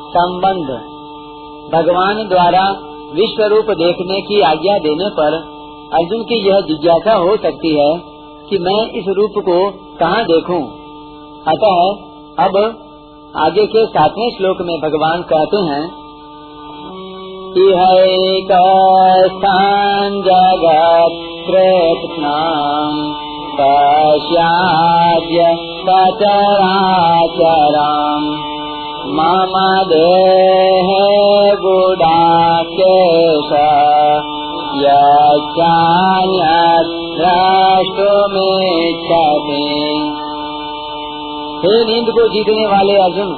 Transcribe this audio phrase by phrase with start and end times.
[0.00, 0.66] संबंध
[1.72, 2.70] भगवान द्वारा
[3.14, 5.34] विश्व रूप देखने की आज्ञा देने पर
[5.94, 8.00] अर्जुन की यह जिज्ञासा हो सकती है
[8.50, 9.70] कि मैं इस रूप को
[10.00, 10.82] कहाँ देखूँ?
[11.48, 11.76] अतः
[12.44, 12.56] अब
[13.36, 15.90] आगे के सातवें श्लोक में भगवान कहते हैं
[20.28, 21.18] जगत्
[21.48, 23.02] कृत्स्नाम्
[23.58, 28.51] पश्याद्य सचराचराम्
[29.06, 31.02] मम देहे
[31.56, 33.52] गुडाकेश
[41.64, 43.28] हे नींद को जीतने वाले अर्जुन,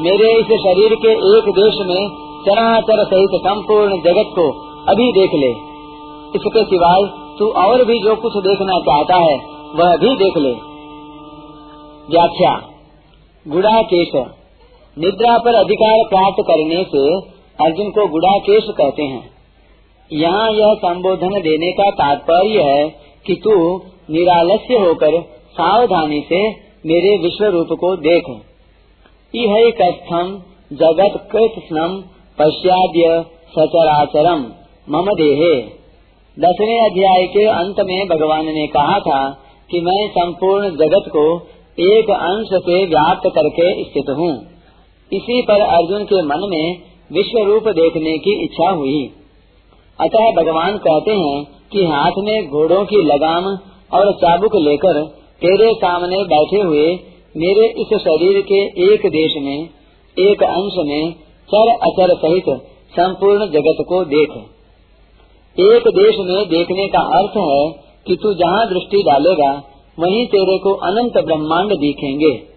[0.00, 2.08] मेरे इस शरीर के एक देश में
[2.46, 4.50] चराचर सहित संपूर्ण जगत को
[4.88, 5.50] अभी देख ले।
[6.34, 7.02] इसके सिवाय
[7.38, 9.38] तू और भी जो कुछ देखना चाहता है,
[9.74, 10.52] वह भी देख ले।
[12.10, 12.62] व्याख्या,
[13.48, 14.39] गुड़ाकेश।
[14.96, 17.02] निद्रा पर अधिकार प्राप्त करने से
[17.58, 19.22] अर्जुन को गुड़ाकेश कहते हैं।
[20.10, 22.88] यहाँ यह संबोधन देने का तात्पर्य है
[23.26, 23.54] कि तू
[24.10, 25.20] निरालस्य होकर
[25.52, 26.40] सावधानी से
[26.86, 28.30] मेरे विश्व रूप को देख।
[29.80, 30.32] कस्थम
[30.72, 31.96] जगत कृष्णम
[32.38, 34.44] पश्चाद्य सचराचरम
[34.88, 35.54] मम देहे।
[36.36, 39.20] दसवें अध्याय के अंत में भगवान ने कहा था
[39.70, 41.24] कि मैं संपूर्ण जगत को
[41.78, 44.32] एक अंश से व्याप्त करके स्थित हूँ।
[45.12, 46.76] इसी पर अर्जुन के मन में
[47.12, 49.00] विश्व रूप देखने की इच्छा हुई।
[49.98, 53.46] अतः भगवान कहते हैं कि हाथ में घोड़ों की लगाम
[53.92, 55.00] और चाबुक लेकर
[55.42, 56.86] तेरे सामने बैठे हुए
[57.36, 58.60] मेरे इस शरीर के
[58.92, 59.68] एक देश में,
[60.16, 61.12] एक अंश में
[61.48, 62.44] चर अचर सहित
[62.92, 64.30] संपूर्ण जगत को देख।
[65.56, 67.62] एक देश में देखने का अर्थ है
[68.06, 69.50] कि तू जहाँ दृष्टि डालेगा,
[69.98, 72.49] वहीं तेरे को अनंत ब्रह्मांड दिखेंगे।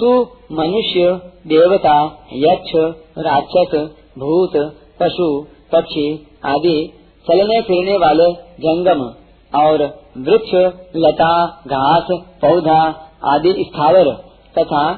[0.00, 1.10] तू मनुष्य,
[1.46, 2.72] देवता, यक्ष,
[3.18, 3.74] राक्षस,
[4.18, 4.56] भूत,
[5.00, 6.92] पशु, पक्षी आदि
[7.30, 9.00] चलने फिरने वाले जंगम
[9.58, 9.82] और
[10.18, 10.54] वृक्ष,
[10.96, 14.12] लता, घास, पौधा आदि स्थावर
[14.58, 14.92] तथा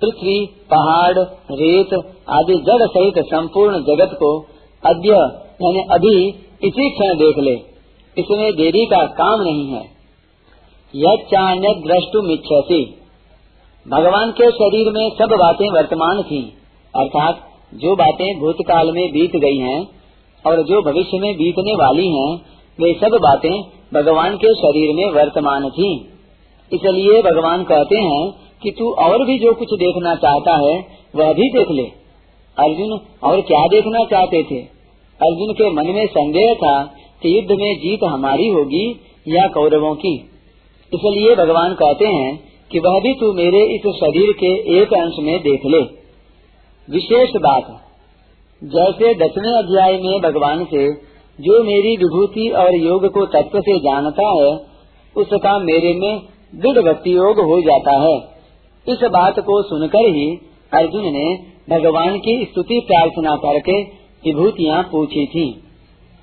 [0.00, 1.18] पृथ्वी, पहाड़,
[1.52, 1.94] रेत
[2.28, 4.38] आदि जड़ सहित संपूर्ण जगत को
[4.86, 5.10] अद्य,
[5.62, 6.28] यानी अभी
[6.64, 7.54] इसी क्षण देख ले।
[8.18, 9.84] इसमें देरी का काम नहीं है।
[10.94, 12.98] यह चाण्य द्रष्टुम इच्छसी
[13.88, 16.52] भगवान के शरीर में सब बातें वर्तमान थी,
[16.96, 19.88] अर्थात जो बातें भूतकाल में बीत गई हैं
[20.46, 22.36] और जो भविष्य में बीतने वाली हैं,
[22.80, 23.60] वे सब बातें
[23.94, 26.08] भगवान के शरीर में वर्तमान थी।
[26.72, 28.30] इसलिए भगवान कहते हैं
[28.62, 31.86] कि तू और भी जो कुछ देखना चाहता है, वह भी देख ले।
[32.58, 34.58] अर्जुन और क्या देखना चाहते थे?
[35.20, 36.82] अर्जुन के मन में संदेह था
[37.22, 40.16] कि युद्ध में जीत हमारी होगी या कौरवों की।
[40.94, 45.40] इसलिए भगवान कहते हैं कि वह भी तू मेरे इस शरीर के एक अंश में
[45.40, 45.80] देख ले।
[46.88, 47.66] विशेष बात,
[48.64, 50.92] जैसे दसवें अध्याय में भगवान से,
[51.38, 54.58] जो मेरी विभूति और योग को तत्व से जानता है,
[55.16, 56.20] उसका मेरे में
[56.54, 58.16] दृढ़ भक्ति योग हो जाता है।
[58.88, 60.36] इस बात को सुनकर ही
[60.74, 63.82] अर्जुन ने भगवान की स्तुति प्रार्थना करके
[64.26, 65.62] विभूतियाँ पूछी थी।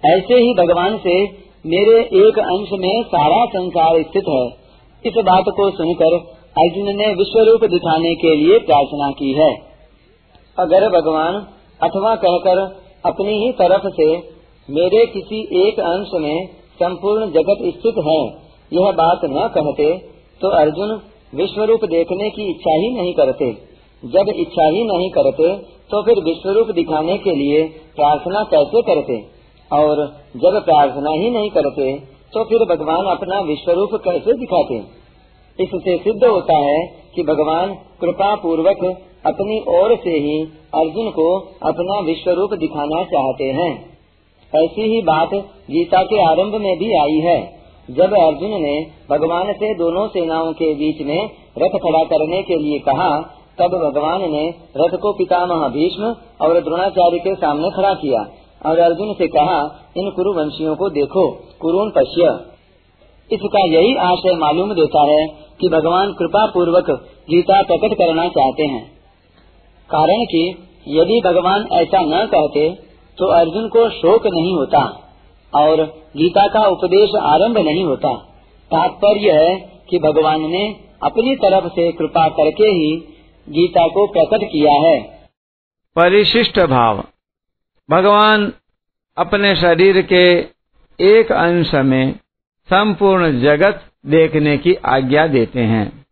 [0.05, 1.23] ऐसे ही भगवान से
[1.65, 4.47] मेरे एक अंश में सारा संसार स्थित है।
[5.05, 9.49] इस बात को सुनकर अर्जुन ने विश्व रूप दिखाने के लिए प्रार्थना की है।
[10.57, 11.35] अगर भगवान
[11.81, 12.59] अथवा कहकर
[13.05, 14.07] अपनी ही तरफ़ से
[14.69, 16.47] मेरे किसी एक अंश में
[16.79, 18.19] संपूर्ण जगत स्थित है,
[18.71, 19.87] यह बात न कहते
[20.41, 20.99] तो अर्जुन
[21.33, 23.51] विश्व रूप देखने की इच्छा ही नहीं करते।
[24.03, 25.55] जब इच्छा ही नहीं करते
[25.91, 27.63] तो फिर विश्व रूप दिखाने के लिए
[27.95, 29.17] प्रार्थना कैसे करते?
[29.71, 30.05] और
[30.37, 31.91] जब प्रार्थना ही नहीं करते
[32.33, 34.77] तो फिर भगवान अपना विश्व रूप कैसे दिखाते?
[35.59, 36.79] इससे सिद्ध होता है
[37.15, 38.83] कि भगवान कृपा पूर्वक
[39.25, 40.35] अपनी ओर से ही
[40.75, 41.25] अर्जुन को
[41.63, 43.71] अपना विश्व रूप दिखाना चाहते हैं।
[44.53, 45.33] ऐसी ही बात
[45.71, 47.39] गीता के आरंभ में भी आई है।
[47.89, 48.75] जब अर्जुन ने
[49.09, 53.09] भगवान से दोनों सेनाओं के बीच में रथ खड़ा करने के लिए कहा,
[53.59, 54.43] तब भगवान ने
[54.77, 58.21] रथ को पितामह भीष्म और द्रोणाचार्य के सामने खड़ा किया
[58.65, 59.59] और अर्जुन से कहा,
[59.97, 61.27] इन कुरुवंशियों को देखो
[61.61, 62.37] कुरुन पश्य।
[63.31, 66.89] इसका यही आशय मालूम देता है कि भगवान कृपा पूर्वक
[67.29, 68.83] गीता प्रकट करना चाहते हैं।
[69.89, 70.43] कारण कि
[70.87, 72.69] यदि भगवान ऐसा न कहते
[73.17, 74.81] तो अर्जुन को शोक नहीं होता
[75.53, 75.81] और
[76.17, 78.13] गीता का उपदेश आरंभ नहीं होता।
[78.71, 79.55] तात्पर्य है
[79.89, 80.63] कि भगवान ने
[81.03, 82.95] अपनी तरफ़ से कृपा करके ही
[83.47, 84.97] गीता को प्रकट किया है।
[85.95, 87.03] परिशिष्ट भाव।
[87.89, 88.51] भगवान
[89.17, 90.23] अपने शरीर के
[90.99, 92.19] एक अंश में
[92.69, 96.05] संपूर्ण जगत देखने की आज्ञा देते हैं।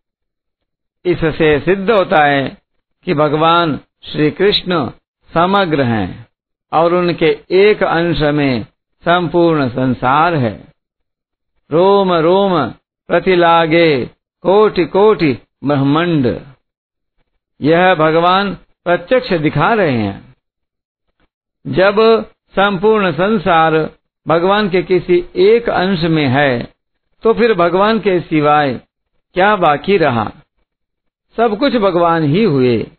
[1.04, 2.58] इससे सिद्ध होता है
[3.04, 4.90] कि भगवान श्री कृष्ण
[5.34, 6.28] समग्र हैं
[6.72, 8.64] और उनके एक अंश में
[9.04, 10.64] संपूर्ण संसार है।
[11.70, 12.68] रोम रोम,
[13.08, 14.06] प्रतिलागे,
[14.42, 16.40] कोटि कोटि ब्रह्मंड।
[17.60, 20.34] यह भगवान प्रत्यक्ष दिखा रहे हैं।
[21.66, 23.90] जब संपूर्ण संसार
[24.28, 26.74] भगवान के किसी एक अंश में है
[27.22, 28.80] तो फिर भगवान के सिवाय
[29.34, 30.32] क्या बाकी रहा?
[31.36, 32.90] सब कुछ भगवान ही हुए।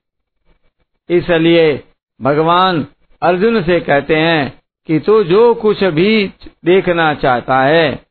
[1.10, 1.84] इसलिए
[2.22, 2.86] भगवान
[3.22, 6.28] अर्जुन से कहते हैं कि तू जो कुछ भी
[6.66, 8.06] देखना चाहता है,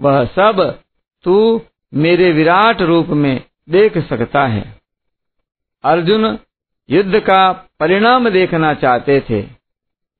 [0.00, 0.78] वह सब
[1.24, 1.60] तू
[1.94, 4.80] मेरे विराट रूप में देख सकता है।
[5.84, 6.38] अर्जुन
[6.90, 9.42] युद्ध का परिणाम देखना चाहते थे,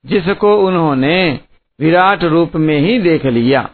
[0.06, 1.40] जिसको उन्होंने
[1.80, 3.70] विराट रूप में ही देख लिया।